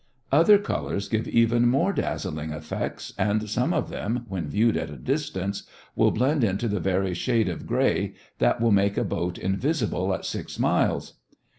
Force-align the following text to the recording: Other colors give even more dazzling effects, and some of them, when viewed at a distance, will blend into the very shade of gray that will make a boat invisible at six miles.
Other 0.31 0.57
colors 0.57 1.07
give 1.07 1.27
even 1.27 1.67
more 1.67 1.93
dazzling 1.93 2.49
effects, 2.49 3.13
and 3.19 3.47
some 3.47 3.71
of 3.71 3.91
them, 3.91 4.25
when 4.27 4.47
viewed 4.47 4.75
at 4.75 4.89
a 4.89 4.95
distance, 4.97 5.61
will 5.95 6.09
blend 6.09 6.43
into 6.43 6.67
the 6.67 6.79
very 6.79 7.13
shade 7.13 7.47
of 7.47 7.67
gray 7.67 8.15
that 8.39 8.59
will 8.59 8.71
make 8.71 8.97
a 8.97 9.03
boat 9.03 9.37
invisible 9.37 10.11
at 10.15 10.25
six 10.25 10.57
miles. 10.57 11.19